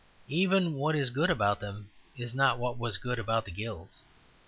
Even 0.29 0.73
what 0.77 0.95
is 0.95 1.11
good 1.11 1.29
about 1.29 1.59
them 1.59 1.91
is 2.17 2.33
not 2.33 2.57
what 2.57 2.79
was 2.79 2.97
good 2.97 3.19
about 3.19 3.45
the 3.45 3.51
Guilds. 3.51 4.01